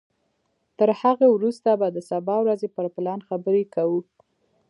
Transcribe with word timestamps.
تر 0.77 0.89
هغه 1.01 1.25
وروسته 1.35 1.69
به 1.79 1.87
د 1.91 1.97
سبا 2.09 2.35
ورځې 2.41 2.67
پر 2.75 2.85
پلان 2.95 3.19
خبرې 3.27 3.63
کوو. 3.75 3.99